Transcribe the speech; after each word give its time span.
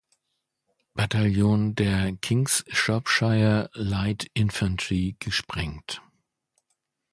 Bataillon 0.95 1.75
der 1.75 2.13
King's 2.13 2.65
Shropshire 2.75 3.69
Light 3.73 4.31
Infantry 4.33 5.15
gesprengt. 5.19 6.01